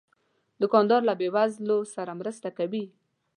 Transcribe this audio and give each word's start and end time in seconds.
دوکاندار 0.61 1.01
له 1.09 1.13
بې 1.19 1.27
وزلو 1.35 1.77
سره 1.95 2.11
مرسته 2.19 2.49
کوي. 2.57 2.85